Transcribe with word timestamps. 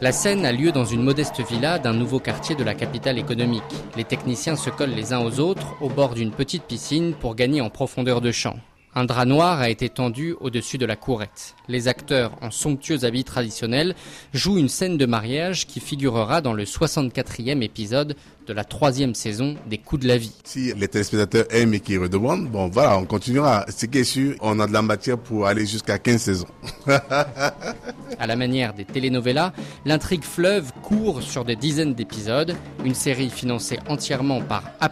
La 0.00 0.12
scène 0.12 0.46
a 0.46 0.52
lieu 0.52 0.72
dans 0.72 0.84
une 0.84 1.02
modeste 1.02 1.40
villa 1.46 1.78
d'un 1.78 1.92
nouveau 1.92 2.18
quartier 2.18 2.54
de 2.54 2.64
la 2.64 2.74
capitale 2.74 3.18
économique. 3.18 3.62
Les 3.96 4.04
techniciens 4.04 4.56
se 4.56 4.70
collent 4.70 4.94
les 4.94 5.12
uns 5.12 5.20
aux 5.20 5.40
autres 5.40 5.74
au 5.80 5.88
bord 5.88 6.14
d'une 6.14 6.30
petite 6.30 6.64
piscine 6.64 7.14
pour 7.14 7.34
gagner 7.34 7.60
en 7.60 7.70
profondeur 7.70 8.20
de 8.20 8.32
champ. 8.32 8.56
Un 8.98 9.04
drap 9.04 9.26
noir 9.26 9.60
a 9.60 9.68
été 9.68 9.90
tendu 9.90 10.34
au-dessus 10.40 10.78
de 10.78 10.86
la 10.86 10.96
courette. 10.96 11.54
Les 11.68 11.86
acteurs, 11.86 12.32
en 12.40 12.50
somptueux 12.50 13.04
habits 13.04 13.24
traditionnels, 13.24 13.94
jouent 14.32 14.56
une 14.56 14.70
scène 14.70 14.96
de 14.96 15.04
mariage 15.04 15.66
qui 15.66 15.80
figurera 15.80 16.40
dans 16.40 16.54
le 16.54 16.64
64e 16.64 17.60
épisode 17.60 18.16
de 18.46 18.52
la 18.54 18.64
troisième 18.64 19.14
saison 19.14 19.56
des 19.66 19.76
Coups 19.76 20.04
de 20.04 20.08
la 20.08 20.16
vie. 20.16 20.32
Si 20.44 20.72
les 20.72 20.88
téléspectateurs 20.88 21.44
aiment 21.50 21.74
et 21.74 21.80
qu'ils 21.80 21.98
redemandent, 21.98 22.48
bon 22.48 22.68
voilà, 22.68 22.96
on 22.96 23.04
continuera. 23.04 23.66
Ce 23.68 23.84
qui 23.84 23.98
est 23.98 24.04
sûr, 24.04 24.34
on 24.40 24.58
a 24.60 24.66
de 24.66 24.72
la 24.72 24.80
matière 24.80 25.18
pour 25.18 25.46
aller 25.46 25.66
jusqu'à 25.66 25.98
15 25.98 26.22
saisons. 26.22 26.46
à 26.86 28.26
la 28.26 28.36
manière 28.36 28.72
des 28.72 28.86
telenovelas, 28.86 29.52
l'intrigue 29.84 30.24
fleuve 30.24 30.72
court 30.82 31.22
sur 31.22 31.44
des 31.44 31.56
dizaines 31.56 31.92
d'épisodes, 31.92 32.56
une 32.82 32.94
série 32.94 33.28
financée 33.28 33.78
entièrement 33.90 34.40
par 34.40 34.62
A+, 34.80 34.90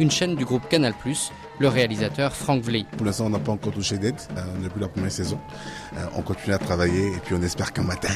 une 0.00 0.10
chaîne 0.10 0.34
du 0.34 0.44
groupe 0.44 0.68
Canal+, 0.68 0.92
le 1.58 1.68
réalisateur 1.68 2.34
Frank 2.34 2.62
Vley. 2.62 2.84
Pour 2.96 3.06
l'instant, 3.06 3.26
on 3.26 3.30
n'a 3.30 3.38
pas 3.38 3.52
encore 3.52 3.72
touché 3.72 3.98
d'aide 3.98 4.16
euh, 4.36 4.42
depuis 4.62 4.80
la 4.80 4.88
première 4.88 5.12
saison. 5.12 5.38
Euh, 5.96 6.04
on 6.16 6.22
continue 6.22 6.54
à 6.54 6.58
travailler 6.58 7.08
et 7.08 7.18
puis 7.24 7.34
on 7.34 7.42
espère 7.42 7.72
qu'un 7.72 7.82
matin, 7.82 8.12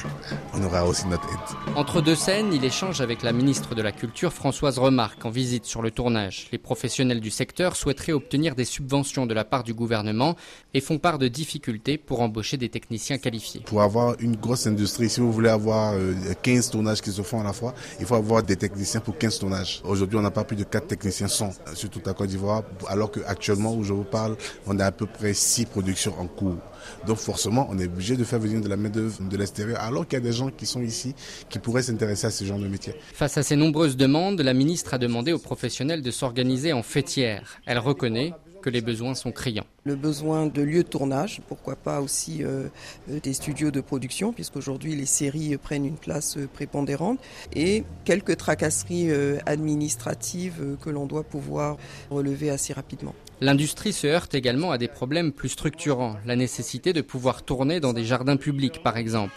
on 0.54 0.62
aura 0.62 0.86
aussi 0.86 1.06
notre 1.06 1.28
aide. 1.28 1.74
Entre 1.76 2.00
deux 2.00 2.14
scènes, 2.14 2.52
il 2.52 2.64
échange 2.64 3.00
avec 3.00 3.22
la 3.22 3.32
ministre 3.32 3.74
de 3.74 3.82
la 3.82 3.92
Culture 3.92 4.32
Françoise 4.32 4.78
Remarque 4.78 5.24
en 5.24 5.30
visite 5.30 5.64
sur 5.66 5.82
le 5.82 5.90
tournage. 5.90 6.48
Les 6.52 6.58
professionnels 6.58 7.20
du 7.20 7.30
secteur 7.30 7.76
souhaiteraient 7.76 8.12
obtenir 8.12 8.54
des 8.54 8.64
subventions 8.64 9.26
de 9.26 9.34
la 9.34 9.44
part 9.44 9.62
du 9.62 9.74
gouvernement 9.74 10.36
et 10.74 10.80
font 10.80 10.98
part 10.98 11.18
de 11.18 11.28
difficultés 11.28 11.98
pour 11.98 12.20
embaucher 12.20 12.56
des 12.56 12.68
techniciens 12.68 13.18
qualifiés. 13.18 13.62
Pour 13.66 13.82
avoir 13.82 14.16
une 14.20 14.36
grosse 14.36 14.66
industrie, 14.66 15.08
si 15.08 15.20
vous 15.20 15.32
voulez 15.32 15.50
avoir 15.50 15.94
15 16.42 16.68
euh, 16.68 16.72
tournages 16.72 17.02
qui 17.02 17.12
se 17.12 17.22
font 17.22 17.40
à 17.40 17.44
la 17.44 17.52
fois, 17.52 17.74
il 18.00 18.06
faut 18.06 18.14
avoir 18.14 18.42
des 18.42 18.56
techniciens 18.56 19.00
pour 19.00 19.18
15 19.18 19.38
tournages. 19.38 19.82
Aujourd'hui, 19.84 20.18
on 20.18 20.22
n'a 20.22 20.30
pas 20.30 20.44
plus 20.44 20.56
de 20.56 20.64
4 20.64 20.86
techniciens 20.86 21.28
son 21.28 21.50
sur 21.74 21.90
toute 21.90 22.06
la 22.06 22.14
Côte 22.14 22.28
d'Ivoire, 22.28 22.62
alors 22.88 23.10
qu'actuellement 23.26 23.74
où 23.74 23.82
je 23.82 23.92
vous 23.92 24.04
parle, 24.04 24.36
on 24.66 24.78
a 24.78 24.86
à 24.86 24.92
peu 24.92 25.06
près 25.06 25.34
6 25.34 25.66
productions 25.66 26.14
en 26.18 26.26
cours. 26.26 26.58
Donc 27.06 27.18
forcément, 27.18 27.68
on 27.70 27.78
est 27.78 27.86
obligé 27.86 28.16
de 28.16 28.24
faire 28.24 28.38
venir 28.38 28.60
de 28.60 28.68
la 28.68 28.76
main-d'œuvre 28.76 29.20
de 29.22 29.36
l'extérieur, 29.36 29.80
alors 29.80 30.06
qu'il 30.06 30.18
y 30.18 30.22
a 30.22 30.24
des 30.24 30.32
gens 30.32 30.50
qui 30.50 30.66
sont 30.66 30.82
ici 30.82 31.14
qui 31.48 31.58
pourraient 31.58 31.82
s'intéresser 31.82 32.26
à 32.28 32.30
ce 32.30 32.44
genre 32.44 32.58
de 32.58 32.68
métier. 32.68 32.94
Face 33.12 33.36
à 33.38 33.42
ces 33.42 33.56
nombreuses 33.56 33.96
demandes, 33.96 34.40
la 34.40 34.54
ministre 34.54 34.94
a 34.94 34.98
demandé 34.98 35.32
aux 35.32 35.38
professionnels 35.38 36.02
de 36.02 36.10
s'organiser 36.10 36.72
en 36.72 36.82
fêtière. 36.82 37.60
Elle 37.66 37.78
reconnaît 37.78 38.32
que 38.66 38.70
les 38.70 38.80
besoins 38.80 39.14
sont 39.14 39.30
criants. 39.30 39.66
Le 39.84 39.94
besoin 39.94 40.46
de 40.46 40.60
lieux 40.60 40.82
de 40.82 40.88
tournage, 40.88 41.40
pourquoi 41.46 41.76
pas 41.76 42.00
aussi 42.00 42.42
euh, 42.42 42.64
euh, 43.08 43.20
des 43.22 43.32
studios 43.32 43.70
de 43.70 43.80
production, 43.80 44.32
puisqu'aujourd'hui 44.32 44.96
les 44.96 45.06
séries 45.06 45.56
prennent 45.56 45.86
une 45.86 45.96
place 45.96 46.36
euh, 46.36 46.48
prépondérante, 46.52 47.20
et 47.54 47.84
quelques 48.04 48.36
tracasseries 48.36 49.12
administratives 49.46 50.76
que 50.82 50.90
l'on 50.90 51.06
doit 51.06 51.22
pouvoir 51.22 51.76
relever 52.10 52.50
assez 52.50 52.72
rapidement. 52.72 53.14
L'industrie 53.40 53.92
se 53.92 54.08
heurte 54.08 54.34
également 54.34 54.72
à 54.72 54.78
des 54.78 54.88
problèmes 54.88 55.30
plus 55.30 55.50
structurants, 55.50 56.16
la 56.26 56.34
nécessité 56.34 56.92
de 56.92 57.02
pouvoir 57.02 57.44
tourner 57.44 57.78
dans 57.78 57.92
des 57.92 58.04
jardins 58.04 58.36
publics 58.36 58.82
par 58.82 58.96
exemple. 58.96 59.34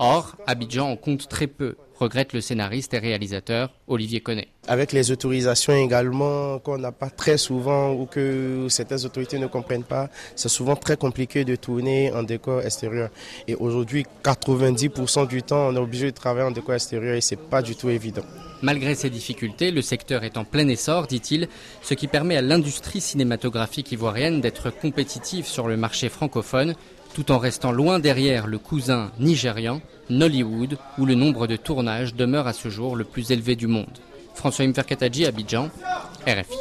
Or, 0.00 0.36
Abidjan 0.46 0.88
en 0.92 0.96
compte 0.96 1.26
très 1.26 1.48
peu, 1.48 1.74
regrette 1.98 2.32
le 2.32 2.40
scénariste 2.40 2.94
et 2.94 2.98
réalisateur 2.98 3.72
Olivier 3.88 4.20
Connet. 4.20 4.46
Avec 4.68 4.92
les 4.92 5.10
autorisations 5.10 5.74
également 5.74 6.60
qu'on 6.60 6.78
n'a 6.78 6.92
pas 6.92 7.10
très 7.10 7.36
souvent 7.36 7.92
ou 7.92 8.06
que 8.06 8.68
certaines 8.68 9.04
autorités 9.04 9.40
ne 9.40 9.48
comprennent 9.48 9.82
pas, 9.82 10.08
c'est 10.36 10.48
souvent 10.48 10.76
très 10.76 10.96
compliqué 10.96 11.44
de 11.44 11.56
tourner 11.56 12.12
en 12.12 12.22
décor 12.22 12.62
extérieur. 12.62 13.10
Et 13.48 13.56
aujourd'hui, 13.56 14.06
90% 14.22 15.26
du 15.26 15.42
temps, 15.42 15.66
on 15.66 15.74
est 15.74 15.80
obligé 15.80 16.12
de 16.12 16.16
travailler 16.16 16.46
en 16.46 16.52
décor 16.52 16.76
extérieur 16.76 17.16
et 17.16 17.20
c'est 17.20 17.34
pas 17.34 17.60
du 17.60 17.74
tout 17.74 17.88
évident. 17.88 18.22
Malgré 18.62 18.94
ces 18.94 19.10
difficultés, 19.10 19.72
le 19.72 19.82
secteur 19.82 20.22
est 20.22 20.36
en 20.36 20.44
plein 20.44 20.66
essor, 20.68 21.08
dit-il, 21.08 21.48
ce 21.82 21.94
qui 21.94 22.06
permet 22.06 22.36
à 22.36 22.42
l'industrie 22.42 23.00
cinématographique 23.00 23.90
ivoirienne 23.90 24.40
d'être 24.40 24.70
compétitive 24.70 25.46
sur 25.46 25.66
le 25.66 25.76
marché 25.76 26.08
francophone 26.08 26.74
tout 27.14 27.32
en 27.32 27.38
restant 27.38 27.72
loin 27.72 27.98
derrière 27.98 28.46
le 28.46 28.58
cousin 28.58 29.10
nigérian, 29.18 29.80
Nollywood, 30.10 30.78
où 30.98 31.06
le 31.06 31.14
nombre 31.14 31.46
de 31.46 31.56
tournages 31.56 32.14
demeure 32.14 32.46
à 32.46 32.52
ce 32.52 32.68
jour 32.68 32.96
le 32.96 33.04
plus 33.04 33.30
élevé 33.30 33.56
du 33.56 33.66
monde. 33.66 33.98
François 34.34 34.64
Imferkataji, 34.64 35.26
Abidjan, 35.26 35.68
RFI. 36.26 36.56